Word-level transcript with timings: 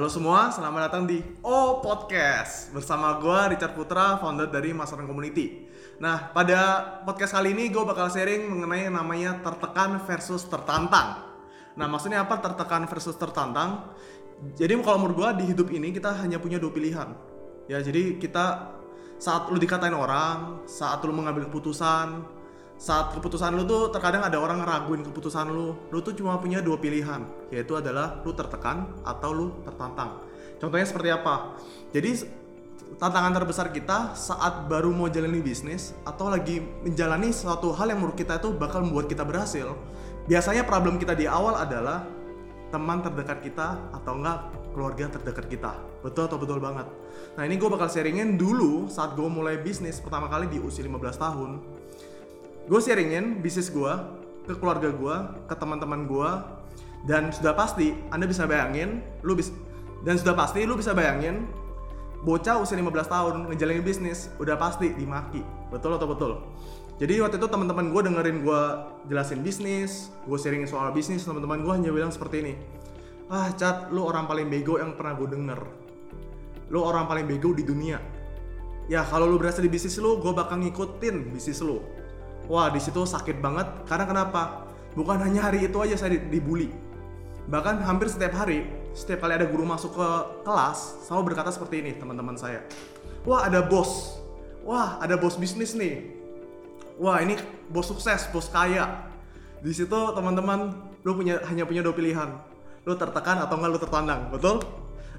Halo 0.00 0.08
semua, 0.08 0.48
selamat 0.48 0.80
datang 0.88 1.04
di 1.04 1.20
O 1.44 1.84
Podcast 1.84 2.72
bersama 2.72 3.20
gue 3.20 3.52
Richard 3.52 3.76
Putra, 3.76 4.16
founder 4.16 4.48
dari 4.48 4.72
Masaran 4.72 5.04
Community. 5.04 5.68
Nah, 6.00 6.32
pada 6.32 6.80
podcast 7.04 7.36
kali 7.36 7.52
ini 7.52 7.68
gue 7.68 7.84
bakal 7.84 8.08
sharing 8.08 8.48
mengenai 8.48 8.88
yang 8.88 8.96
namanya 8.96 9.44
tertekan 9.44 10.00
versus 10.08 10.48
tertantang. 10.48 11.20
Nah, 11.76 11.84
maksudnya 11.84 12.24
apa 12.24 12.40
tertekan 12.40 12.88
versus 12.88 13.12
tertantang? 13.12 13.92
Jadi 14.56 14.72
kalau 14.80 15.04
menurut 15.04 15.20
gue 15.20 15.44
di 15.44 15.52
hidup 15.52 15.68
ini 15.68 15.92
kita 15.92 16.16
hanya 16.16 16.40
punya 16.40 16.56
dua 16.56 16.72
pilihan. 16.72 17.12
Ya, 17.68 17.84
jadi 17.84 18.16
kita 18.16 18.72
saat 19.20 19.52
lu 19.52 19.60
dikatain 19.60 19.92
orang, 19.92 20.64
saat 20.64 21.04
lu 21.04 21.12
mengambil 21.12 21.44
keputusan, 21.52 22.24
saat 22.80 23.12
keputusan 23.12 23.60
lu 23.60 23.68
tuh 23.68 23.92
terkadang 23.92 24.24
ada 24.24 24.40
orang 24.40 24.64
ngeraguin 24.64 25.04
keputusan 25.04 25.52
lu. 25.52 25.76
Lu 25.92 26.00
tuh 26.00 26.16
cuma 26.16 26.40
punya 26.40 26.64
dua 26.64 26.80
pilihan 26.80 27.28
yaitu 27.52 27.76
adalah 27.76 28.24
lu 28.24 28.32
tertekan 28.32 28.88
atau 29.04 29.30
lu 29.36 29.46
tertantang. 29.68 30.24
Contohnya 30.56 30.88
seperti 30.88 31.12
apa? 31.12 31.60
Jadi 31.92 32.24
tantangan 32.96 33.36
terbesar 33.36 33.68
kita 33.68 34.16
saat 34.16 34.64
baru 34.64 34.88
mau 34.96 35.12
jalani 35.12 35.44
bisnis 35.44 35.92
atau 36.08 36.32
lagi 36.32 36.64
menjalani 36.80 37.36
suatu 37.36 37.76
hal 37.76 37.92
yang 37.92 38.00
menurut 38.00 38.16
kita 38.16 38.40
itu 38.40 38.48
bakal 38.56 38.80
membuat 38.80 39.12
kita 39.12 39.28
berhasil 39.28 39.76
biasanya 40.24 40.64
problem 40.64 40.96
kita 40.96 41.12
di 41.12 41.28
awal 41.28 41.60
adalah 41.60 42.08
teman 42.72 43.04
terdekat 43.04 43.44
kita 43.44 43.76
atau 43.92 44.14
enggak 44.16 44.56
keluarga 44.72 45.10
terdekat 45.20 45.46
kita. 45.52 45.72
Betul 46.00 46.30
atau 46.30 46.38
betul 46.38 46.62
banget? 46.62 46.86
Nah 47.36 47.42
ini 47.44 47.58
gue 47.60 47.68
bakal 47.68 47.90
sharingin 47.90 48.38
dulu 48.40 48.88
saat 48.88 49.18
gue 49.18 49.26
mulai 49.26 49.58
bisnis 49.60 50.00
pertama 50.00 50.30
kali 50.30 50.48
di 50.48 50.62
usia 50.62 50.86
15 50.86 50.96
tahun 51.18 51.50
gue 52.70 52.78
sharingin 52.78 53.42
bisnis 53.42 53.66
gue 53.66 53.92
ke 54.46 54.54
keluarga 54.54 54.94
gue, 54.94 55.16
ke 55.50 55.54
teman-teman 55.58 56.06
gue, 56.06 56.30
dan 57.02 57.34
sudah 57.34 57.50
pasti 57.58 57.98
anda 58.14 58.30
bisa 58.30 58.46
bayangin, 58.46 59.02
lu 59.26 59.34
bisa 59.34 59.50
dan 60.06 60.16
sudah 60.16 60.32
pasti 60.38 60.64
lu 60.64 60.78
bisa 60.78 60.94
bayangin 60.96 61.44
bocah 62.22 62.56
usia 62.62 62.78
15 62.78 62.88
tahun 63.04 63.34
ngejalanin 63.52 63.84
bisnis 63.84 64.30
udah 64.38 64.54
pasti 64.54 64.94
dimaki. 64.94 65.42
Betul 65.68 65.98
atau 65.98 66.08
betul? 66.08 66.32
Jadi 67.02 67.18
waktu 67.18 67.36
itu 67.42 67.48
teman-teman 67.50 67.90
gue 67.90 68.00
dengerin 68.06 68.38
gue 68.46 68.62
jelasin 69.10 69.42
bisnis 69.42 70.14
gue 70.24 70.38
sharingin 70.38 70.70
soal 70.70 70.94
bisnis 70.94 71.26
teman-teman 71.26 71.66
gue 71.66 71.72
hanya 71.74 71.90
bilang 71.90 72.14
seperti 72.14 72.46
ini. 72.46 72.54
Ah 73.26 73.50
cat 73.50 73.90
lu 73.90 74.06
orang 74.06 74.30
paling 74.30 74.46
bego 74.46 74.78
yang 74.78 74.94
pernah 74.94 75.18
gue 75.18 75.26
denger. 75.26 75.60
Lu 76.70 76.86
orang 76.86 77.10
paling 77.10 77.26
bego 77.26 77.50
di 77.50 77.66
dunia. 77.66 77.98
Ya 78.86 79.02
kalau 79.02 79.26
lu 79.26 79.42
berhasil 79.42 79.60
di 79.60 79.68
bisnis 79.72 79.98
lu 79.98 80.22
gue 80.22 80.32
bakal 80.32 80.62
ngikutin 80.62 81.34
bisnis 81.34 81.58
lu 81.66 81.99
wah 82.50 82.66
di 82.66 82.82
situ 82.82 83.06
sakit 83.06 83.38
banget. 83.38 83.86
Karena 83.86 84.04
kenapa? 84.10 84.66
Bukan 84.98 85.22
hanya 85.22 85.46
hari 85.46 85.70
itu 85.70 85.78
aja 85.78 85.94
saya 85.94 86.18
dibully. 86.18 86.74
Bahkan 87.46 87.86
hampir 87.86 88.10
setiap 88.10 88.34
hari 88.34 88.66
setiap 88.90 89.22
kali 89.22 89.38
ada 89.38 89.46
guru 89.46 89.62
masuk 89.62 89.94
ke 89.94 90.08
kelas 90.42 91.06
selalu 91.06 91.30
berkata 91.30 91.54
seperti 91.54 91.78
ini 91.78 91.94
teman-teman 91.94 92.34
saya. 92.34 92.66
Wah 93.22 93.46
ada 93.46 93.62
bos. 93.62 94.18
Wah 94.66 94.98
ada 94.98 95.14
bos 95.14 95.38
bisnis 95.38 95.78
nih. 95.78 96.10
Wah 96.98 97.22
ini 97.22 97.38
bos 97.70 97.86
sukses 97.86 98.26
bos 98.34 98.50
kaya. 98.50 99.06
Di 99.62 99.70
situ 99.70 99.94
teman-teman 99.94 100.74
lu 101.06 101.14
punya 101.14 101.38
hanya 101.46 101.62
punya 101.62 101.86
dua 101.86 101.94
pilihan. 101.94 102.34
Lu 102.82 102.98
tertekan 102.98 103.38
atau 103.46 103.62
enggak 103.62 103.70
lu 103.70 103.78
tertandang 103.78 104.20
betul? 104.34 104.58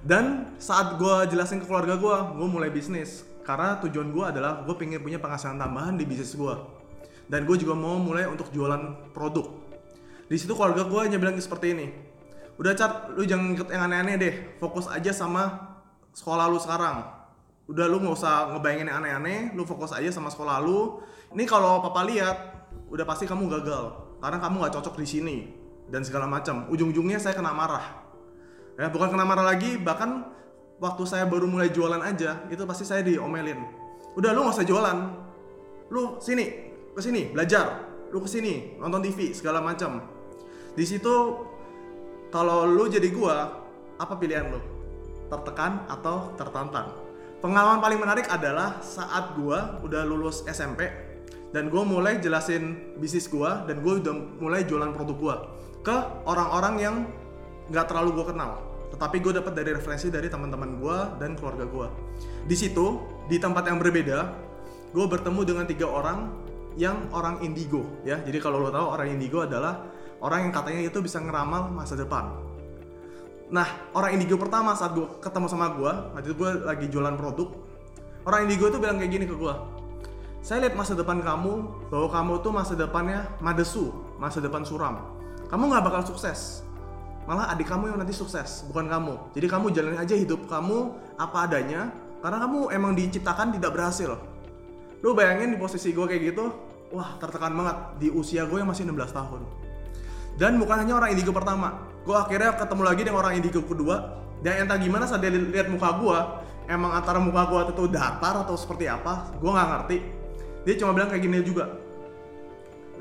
Dan 0.01 0.49
saat 0.57 0.97
gue 0.97 1.29
jelasin 1.29 1.61
ke 1.61 1.65
keluarga 1.69 1.95
gue 1.95 2.17
gue 2.35 2.47
mulai 2.51 2.67
bisnis. 2.67 3.23
Karena 3.47 3.79
tujuan 3.79 4.11
gue 4.11 4.25
adalah 4.35 4.67
gue 4.67 4.75
pengen 4.75 4.99
punya 4.99 5.17
penghasilan 5.17 5.55
tambahan 5.57 5.95
di 5.95 6.03
bisnis 6.03 6.35
gue 6.35 6.80
dan 7.27 7.45
gue 7.45 7.57
juga 7.59 7.77
mau 7.77 7.99
mulai 7.99 8.25
untuk 8.25 8.49
jualan 8.49 9.11
produk. 9.11 9.51
Di 10.31 10.39
situ 10.39 10.55
keluarga 10.55 10.87
gue 10.87 10.99
hanya 11.03 11.19
bilang 11.19 11.35
seperti 11.37 11.75
ini 11.75 11.87
udah 12.61 12.77
cat 12.77 13.09
lu 13.17 13.25
jangan 13.25 13.57
ikut 13.57 13.73
yang 13.73 13.89
aneh-aneh 13.89 14.15
deh. 14.21 14.33
Fokus 14.61 14.85
aja 14.85 15.09
sama 15.09 15.73
sekolah 16.13 16.45
lu 16.45 16.61
sekarang. 16.61 17.01
Udah 17.65 17.89
lu 17.89 17.97
nggak 17.97 18.13
usah 18.13 18.53
ngebayangin 18.53 18.93
yang 18.93 18.97
aneh-aneh. 19.01 19.57
Lu 19.57 19.65
fokus 19.65 19.89
aja 19.97 20.13
sama 20.13 20.29
sekolah 20.29 20.61
lu. 20.61 21.01
Ini 21.33 21.49
kalau 21.49 21.81
papa 21.81 22.05
lihat 22.05 22.37
udah 22.93 23.01
pasti 23.01 23.25
kamu 23.25 23.49
gagal 23.49 23.97
karena 24.21 24.37
kamu 24.37 24.55
nggak 24.61 24.73
cocok 24.77 24.95
di 25.01 25.07
sini 25.09 25.37
dan 25.89 26.05
segala 26.05 26.29
macam. 26.29 26.69
Ujung-ujungnya 26.69 27.17
saya 27.17 27.33
kena 27.33 27.49
marah. 27.49 28.05
Ya 28.77 28.93
bukan 28.93 29.09
kena 29.09 29.25
marah 29.25 29.45
lagi 29.47 29.81
bahkan 29.81 30.29
waktu 30.77 31.03
saya 31.09 31.25
baru 31.25 31.49
mulai 31.49 31.73
jualan 31.73 32.01
aja 32.05 32.45
itu 32.53 32.61
pasti 32.69 32.85
saya 32.85 33.01
diomelin. 33.01 33.57
Udah 34.13 34.37
lu 34.37 34.45
nggak 34.45 34.61
usah 34.61 34.67
jualan. 34.69 34.97
Lu 35.89 36.21
sini 36.21 36.70
ke 36.95 37.01
sini 37.01 37.31
belajar. 37.31 37.89
Lu 38.11 38.19
ke 38.19 38.27
sini 38.27 38.75
nonton 38.77 38.99
TV 39.03 39.31
segala 39.31 39.63
macam. 39.63 40.03
Di 40.75 40.83
situ 40.83 41.13
kalau 42.31 42.67
lu 42.67 42.87
jadi 42.91 43.07
gua 43.11 43.63
apa 43.99 44.13
pilihan 44.19 44.51
lu? 44.51 44.59
Tertekan 45.31 45.87
atau 45.87 46.35
tertantang? 46.35 46.91
Pengalaman 47.39 47.81
paling 47.81 47.99
menarik 47.99 48.27
adalah 48.27 48.83
saat 48.83 49.33
gua 49.39 49.79
udah 49.81 50.03
lulus 50.03 50.43
SMP 50.45 50.87
dan 51.51 51.67
gue 51.67 51.83
mulai 51.83 52.15
jelasin 52.23 52.95
bisnis 52.95 53.27
gue 53.27 53.51
dan 53.67 53.83
gue 53.83 53.93
udah 53.99 54.15
mulai 54.39 54.63
jualan 54.63 54.95
produk 54.95 55.17
gue 55.19 55.35
ke 55.83 55.95
orang-orang 56.23 56.75
yang 56.79 56.95
nggak 57.67 57.91
terlalu 57.91 58.23
gue 58.23 58.31
kenal. 58.31 58.63
Tetapi 58.91 59.17
gue 59.19 59.33
dapat 59.35 59.51
dari 59.55 59.75
referensi 59.75 60.07
dari 60.07 60.31
teman-teman 60.31 60.79
gue 60.79 60.97
dan 61.19 61.35
keluarga 61.35 61.67
gue 61.67 61.87
di 62.45 62.55
situ 62.57 63.01
di 63.29 63.37
tempat 63.37 63.69
yang 63.69 63.77
berbeda 63.77 64.19
gue 64.91 65.05
bertemu 65.07 65.41
dengan 65.45 65.65
tiga 65.69 65.87
orang 65.87 66.33
yang 66.79 67.11
orang 67.11 67.43
indigo 67.43 67.83
ya. 68.07 68.19
Jadi 68.21 68.37
kalau 68.39 68.63
lo 68.63 68.69
tahu 68.71 68.85
orang 68.95 69.07
indigo 69.11 69.43
adalah 69.43 69.83
orang 70.21 70.47
yang 70.47 70.53
katanya 70.53 70.81
itu 70.87 70.99
bisa 71.03 71.19
ngeramal 71.19 71.73
masa 71.73 71.97
depan. 71.97 72.31
Nah, 73.51 73.67
orang 73.91 74.15
indigo 74.15 74.39
pertama 74.39 74.71
saat 74.77 74.95
gue 74.95 75.03
ketemu 75.19 75.47
sama 75.51 75.75
gue, 75.75 75.91
waktu 76.15 76.27
itu 76.31 76.35
gue 76.39 76.51
lagi 76.63 76.85
jualan 76.87 77.19
produk, 77.19 77.51
orang 78.23 78.47
indigo 78.47 78.71
itu 78.71 78.79
bilang 78.79 78.95
kayak 78.95 79.11
gini 79.11 79.25
ke 79.27 79.35
gue, 79.35 79.53
saya 80.39 80.63
lihat 80.63 80.79
masa 80.79 80.95
depan 80.95 81.19
kamu 81.19 81.67
bahwa 81.91 82.07
kamu 82.07 82.33
tuh 82.39 82.51
masa 82.55 82.73
depannya 82.79 83.27
madesu, 83.43 83.91
masa 84.15 84.39
depan 84.39 84.63
suram. 84.63 85.03
Kamu 85.51 85.67
nggak 85.67 85.83
bakal 85.83 86.01
sukses. 86.07 86.63
Malah 87.27 87.51
adik 87.51 87.67
kamu 87.67 87.91
yang 87.91 87.99
nanti 87.99 88.15
sukses, 88.15 88.63
bukan 88.71 88.87
kamu. 88.87 89.13
Jadi 89.35 89.47
kamu 89.51 89.65
jalanin 89.75 89.99
aja 89.99 90.15
hidup 90.15 90.47
kamu 90.47 90.95
apa 91.19 91.37
adanya, 91.43 91.91
karena 92.23 92.37
kamu 92.47 92.71
emang 92.71 92.95
diciptakan 92.95 93.51
tidak 93.59 93.75
berhasil 93.75 94.15
lu 95.01 95.17
bayangin 95.17 95.53
di 95.53 95.57
posisi 95.57 95.89
gue 95.91 96.05
kayak 96.05 96.21
gitu 96.33 96.53
wah 96.93 97.17
tertekan 97.17 97.55
banget 97.55 97.77
di 97.97 98.07
usia 98.13 98.45
gue 98.45 98.61
yang 98.61 98.69
masih 98.69 98.85
16 98.85 99.15
tahun. 99.15 99.41
Dan 100.35 100.57
bukan 100.59 100.85
hanya 100.85 100.99
orang 100.99 101.11
indigo 101.15 101.31
pertama 101.31 101.87
gue 102.03 102.15
akhirnya 102.15 102.55
ketemu 102.55 102.81
lagi 102.83 103.01
dengan 103.03 103.19
orang 103.23 103.33
indigo 103.39 103.63
kedua. 103.63 104.21
Dan 104.41 104.65
entah 104.65 104.77
gimana 104.77 105.05
saat 105.05 105.21
dia 105.21 105.29
lihat 105.29 105.69
muka 105.69 106.01
gue 106.01 106.19
emang 106.65 106.97
antara 106.97 107.21
muka 107.21 107.45
gue 107.45 107.61
itu 107.77 107.83
datar 107.93 108.41
atau 108.41 108.57
seperti 108.57 108.89
apa 108.89 109.33
gue 109.39 109.49
nggak 109.49 109.69
ngerti. 109.69 109.97
Dia 110.61 110.73
cuma 110.77 110.91
bilang 110.93 111.09
kayak 111.09 111.23
gini 111.25 111.41
juga 111.41 111.65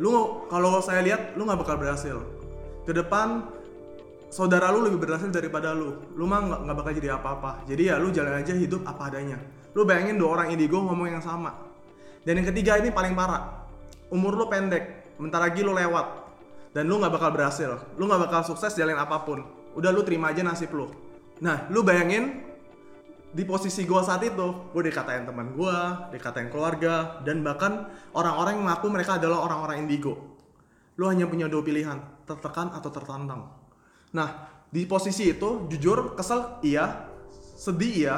lu 0.00 0.48
kalau 0.48 0.80
saya 0.80 1.04
lihat 1.04 1.36
lu 1.36 1.44
nggak 1.44 1.60
bakal 1.60 1.76
berhasil. 1.76 2.16
Ke 2.88 2.96
depan 2.96 3.44
saudara 4.32 4.72
lu 4.72 4.86
lebih 4.88 5.00
berhasil 5.02 5.28
daripada 5.28 5.76
lu. 5.76 6.00
Lu 6.16 6.24
mah 6.24 6.64
nggak 6.64 6.76
bakal 6.76 6.92
jadi 6.96 7.20
apa-apa. 7.20 7.68
Jadi 7.68 7.92
ya 7.92 8.00
lu 8.00 8.08
jalan 8.08 8.40
aja 8.40 8.56
hidup 8.56 8.84
apa 8.88 9.12
adanya. 9.12 9.36
Lu 9.76 9.84
bayangin 9.84 10.16
dua 10.16 10.40
orang 10.40 10.56
indigo 10.56 10.80
ngomong 10.80 11.08
yang 11.08 11.24
sama 11.24 11.69
dan 12.24 12.32
yang 12.36 12.48
ketiga 12.52 12.76
ini 12.76 12.92
paling 12.92 13.16
parah. 13.16 13.64
Umur 14.12 14.36
lu 14.36 14.46
pendek, 14.50 15.16
bentar 15.16 15.40
lagi 15.40 15.64
lu 15.64 15.72
lewat. 15.72 16.28
Dan 16.70 16.86
lu 16.86 17.00
nggak 17.00 17.12
bakal 17.14 17.30
berhasil. 17.34 17.70
Lu 17.96 18.06
nggak 18.06 18.30
bakal 18.30 18.40
sukses 18.46 18.76
jalan 18.76 18.98
apa 18.98 19.22
pun. 19.26 19.42
Udah 19.74 19.90
lu 19.90 20.04
terima 20.04 20.30
aja 20.30 20.44
nasib 20.44 20.70
lu. 20.74 20.90
Nah, 21.40 21.66
lu 21.72 21.80
bayangin 21.80 22.44
di 23.30 23.46
posisi 23.46 23.86
gua 23.86 24.02
saat 24.02 24.26
itu, 24.26 24.74
gue 24.74 24.82
dikatain 24.90 25.22
teman 25.22 25.54
gua, 25.54 26.10
dikatain 26.10 26.50
keluarga, 26.50 27.22
dan 27.22 27.40
bahkan 27.46 27.86
orang-orang 28.10 28.58
yang 28.60 28.66
ngaku 28.68 28.86
mereka 28.90 29.16
adalah 29.16 29.46
orang-orang 29.46 29.86
indigo. 29.86 30.36
Lu 30.98 31.06
hanya 31.06 31.30
punya 31.30 31.46
dua 31.46 31.62
pilihan, 31.62 31.96
tertekan 32.26 32.74
atau 32.74 32.90
tertantang. 32.90 33.48
Nah, 34.10 34.28
di 34.68 34.82
posisi 34.84 35.30
itu, 35.30 35.70
jujur, 35.70 36.18
kesel, 36.18 36.58
iya, 36.66 37.06
sedih, 37.54 37.94
iya, 37.94 38.16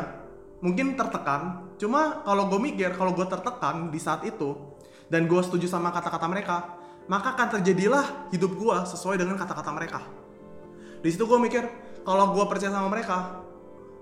mungkin 0.63 0.95
tertekan. 0.95 1.75
Cuma 1.77 2.23
kalau 2.23 2.47
gue 2.49 2.63
mikir 2.63 2.95
kalau 2.95 3.13
gue 3.13 3.27
tertekan 3.27 3.91
di 3.91 3.99
saat 3.99 4.23
itu 4.23 4.55
dan 5.11 5.27
gue 5.27 5.41
setuju 5.43 5.67
sama 5.69 5.91
kata-kata 5.91 6.25
mereka 6.31 6.57
maka 7.11 7.35
akan 7.35 7.59
terjadilah 7.59 8.31
hidup 8.31 8.55
gue 8.55 8.77
sesuai 8.87 9.19
dengan 9.19 9.35
kata-kata 9.35 9.75
mereka. 9.75 10.01
Di 11.03 11.11
situ 11.11 11.27
gue 11.27 11.37
mikir 11.37 11.67
kalau 12.07 12.31
gue 12.31 12.45
percaya 12.47 12.71
sama 12.71 12.87
mereka 12.89 13.43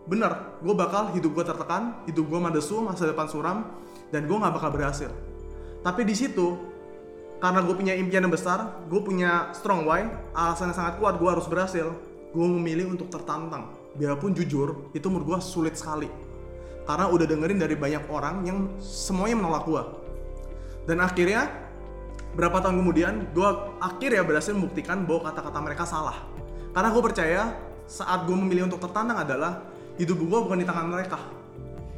bener 0.04 0.60
gue 0.60 0.74
bakal 0.76 1.12
hidup 1.16 1.32
gue 1.32 1.44
tertekan 1.44 2.04
hidup 2.04 2.28
gue 2.28 2.40
madesu 2.40 2.80
masa 2.84 3.08
depan 3.08 3.28
suram 3.28 3.58
dan 4.12 4.28
gue 4.28 4.36
nggak 4.36 4.52
bakal 4.52 4.68
berhasil. 4.68 5.08
Tapi 5.80 6.04
di 6.04 6.12
situ 6.12 6.60
karena 7.40 7.64
gue 7.64 7.72
punya 7.72 7.96
impian 7.96 8.20
yang 8.28 8.34
besar 8.36 8.84
gue 8.84 9.00
punya 9.00 9.48
strong 9.56 9.88
why 9.88 10.04
alasan 10.36 10.76
yang 10.76 10.76
sangat 10.76 11.00
kuat 11.00 11.16
gue 11.16 11.28
harus 11.32 11.48
berhasil. 11.48 11.88
Gue 12.36 12.46
memilih 12.46 12.92
untuk 12.92 13.08
tertantang. 13.08 13.72
Biarpun 13.96 14.36
jujur 14.36 14.92
itu 14.92 15.08
menurut 15.08 15.34
gue 15.34 15.38
sulit 15.40 15.74
sekali 15.74 16.29
karena 16.90 17.06
udah 17.06 17.26
dengerin 17.30 17.58
dari 17.62 17.78
banyak 17.78 18.10
orang 18.10 18.42
yang 18.42 18.66
semuanya 18.82 19.38
menolak 19.38 19.62
gue 19.62 19.82
dan 20.90 20.98
akhirnya 21.06 21.46
berapa 22.34 22.58
tahun 22.58 22.82
kemudian 22.82 23.30
gue 23.30 23.48
akhirnya 23.78 24.26
berhasil 24.26 24.50
membuktikan 24.50 25.06
bahwa 25.06 25.30
kata-kata 25.30 25.58
mereka 25.62 25.86
salah 25.86 26.18
karena 26.74 26.88
gue 26.90 27.02
percaya 27.02 27.42
saat 27.90 28.22
gue 28.22 28.36
memilih 28.38 28.70
untuk 28.70 28.78
tertantang 28.78 29.18
adalah 29.18 29.66
hidup 29.98 30.22
gue 30.22 30.38
bukan 30.46 30.62
di 30.62 30.66
tangan 30.66 30.86
mereka. 30.86 31.18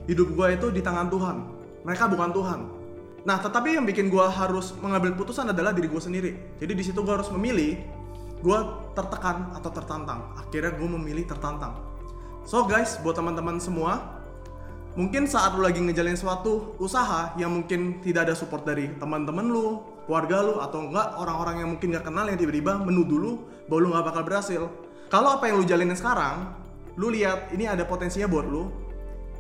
Hidup 0.09 0.33
gue 0.33 0.47
itu 0.57 0.67
di 0.73 0.81
tangan 0.81 1.13
Tuhan. 1.13 1.37
Mereka 1.85 2.09
bukan 2.09 2.31
Tuhan. 2.33 2.61
Nah, 3.23 3.39
tetapi 3.39 3.79
yang 3.79 3.87
bikin 3.87 4.11
gue 4.11 4.25
harus 4.25 4.75
mengambil 4.83 5.15
putusan 5.15 5.47
adalah 5.53 5.71
diri 5.71 5.87
gue 5.87 6.03
sendiri. 6.03 6.31
Jadi 6.59 6.73
di 6.75 6.83
situ 6.83 7.05
gue 7.05 7.15
harus 7.15 7.31
memilih, 7.31 7.79
gue 8.43 8.59
tertekan 8.99 9.55
atau 9.55 9.71
tertantang. 9.71 10.35
Akhirnya 10.35 10.75
gue 10.75 10.89
memilih 10.99 11.29
tertantang. 11.29 11.79
So 12.43 12.67
guys, 12.67 12.99
buat 13.05 13.15
teman-teman 13.15 13.63
semua, 13.63 14.22
mungkin 14.93 15.25
saat 15.25 15.57
lu 15.57 15.65
lagi 15.65 15.81
ngejalin 15.81 16.17
suatu 16.17 16.77
usaha 16.77 17.33
yang 17.41 17.53
mungkin 17.53 18.05
tidak 18.05 18.29
ada 18.29 18.35
support 18.37 18.69
dari 18.69 18.93
teman-teman 19.01 19.49
lu, 19.49 19.81
keluarga 20.05 20.45
lu, 20.45 20.55
atau 20.61 20.85
enggak 20.85 21.17
orang-orang 21.17 21.57
yang 21.65 21.69
mungkin 21.77 21.97
gak 21.97 22.05
kenal 22.05 22.29
yang 22.29 22.37
tiba-tiba 22.37 22.77
menuduh 22.81 23.19
lu 23.19 23.33
bahwa 23.69 23.81
lu 23.81 23.89
gak 23.97 24.05
bakal 24.13 24.23
berhasil. 24.25 24.63
Kalau 25.09 25.29
apa 25.37 25.49
yang 25.49 25.61
lu 25.61 25.65
jalanin 25.65 25.97
sekarang, 25.97 26.53
lu 26.97 27.09
lihat 27.13 27.53
ini 27.57 27.65
ada 27.69 27.85
potensinya 27.89 28.29
buat 28.29 28.45
lu, 28.45 28.69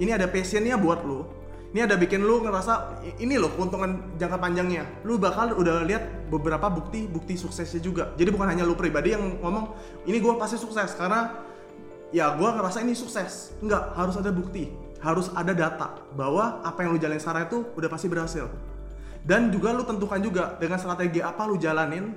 ini 0.00 0.12
ada 0.12 0.28
passionnya 0.28 0.76
buat 0.80 1.04
lu, 1.04 1.24
ini 1.72 1.80
ada 1.80 1.96
bikin 1.96 2.20
lu 2.20 2.44
ngerasa 2.44 3.00
ini 3.16 3.40
loh 3.40 3.52
keuntungan 3.56 4.16
jangka 4.20 4.36
panjangnya. 4.36 4.84
Lu 5.08 5.16
bakal 5.16 5.56
udah 5.56 5.84
lihat 5.88 6.28
beberapa 6.28 6.68
bukti 6.68 7.08
bukti 7.08 7.40
suksesnya 7.40 7.80
juga. 7.80 8.12
Jadi 8.20 8.28
bukan 8.28 8.44
hanya 8.44 8.68
lu 8.68 8.76
pribadi 8.76 9.16
yang 9.16 9.40
ngomong 9.40 9.72
ini 10.04 10.20
gue 10.20 10.32
pasti 10.36 10.60
sukses 10.60 10.92
karena 10.92 11.32
ya 12.12 12.36
gue 12.36 12.44
ngerasa 12.44 12.84
ini 12.84 12.92
sukses. 12.92 13.56
Enggak, 13.64 13.96
harus 13.96 14.20
ada 14.20 14.28
bukti, 14.28 14.68
harus 15.02 15.28
ada 15.34 15.52
data 15.52 15.98
bahwa 16.14 16.62
apa 16.62 16.86
yang 16.86 16.94
lu 16.94 17.00
jalanin 17.02 17.20
sekarang 17.20 17.50
itu 17.50 17.58
udah 17.74 17.88
pasti 17.90 18.06
berhasil. 18.06 18.46
Dan 19.22 19.54
juga 19.54 19.70
lu 19.70 19.86
tentukan 19.86 20.18
juga 20.18 20.58
dengan 20.58 20.78
strategi 20.78 21.22
apa 21.22 21.46
lu 21.46 21.58
jalanin 21.58 22.14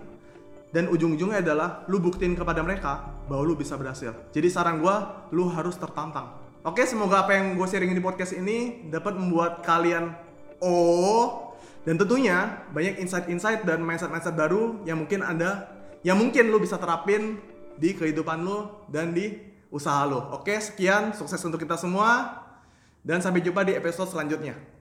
dan 0.74 0.90
ujung-ujungnya 0.90 1.42
adalah 1.42 1.86
lu 1.90 2.02
buktiin 2.02 2.34
kepada 2.34 2.62
mereka 2.66 3.10
bahwa 3.30 3.46
lu 3.46 3.54
bisa 3.58 3.78
berhasil. 3.78 4.14
Jadi 4.34 4.48
saran 4.50 4.82
gue, 4.82 4.96
lu 5.34 5.46
harus 5.50 5.78
tertantang 5.78 6.46
Oke, 6.66 6.82
semoga 6.90 7.22
apa 7.22 7.38
yang 7.38 7.54
gue 7.54 7.68
sharing 7.70 7.94
di 7.94 8.02
podcast 8.02 8.34
ini 8.34 8.90
dapat 8.90 9.14
membuat 9.14 9.62
kalian 9.62 10.18
oh 10.58 11.54
dan 11.86 11.94
tentunya 11.94 12.66
banyak 12.74 12.98
insight-insight 13.06 13.70
dan 13.70 13.86
mindset-mindset 13.86 14.34
baru 14.34 14.82
yang 14.82 14.98
mungkin 15.06 15.22
ada 15.22 15.70
yang 16.02 16.18
mungkin 16.18 16.50
lo 16.50 16.58
bisa 16.58 16.82
terapin 16.82 17.38
di 17.78 17.94
kehidupan 17.94 18.42
lo 18.42 18.82
dan 18.90 19.14
di 19.14 19.38
usaha 19.70 20.10
lo. 20.10 20.34
Oke, 20.34 20.58
sekian 20.58 21.14
sukses 21.14 21.38
untuk 21.46 21.62
kita 21.62 21.78
semua 21.78 22.45
dan 23.06 23.22
sampai 23.22 23.46
jumpa 23.46 23.62
di 23.62 23.78
episode 23.78 24.10
selanjutnya. 24.10 24.75